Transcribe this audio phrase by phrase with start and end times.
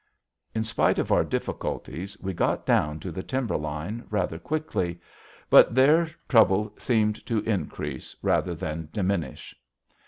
[0.55, 4.99] In spite of our difficulties, we got down to the timber line rather quickly.
[5.47, 9.53] But there trouble seemed to increase rather than diminish.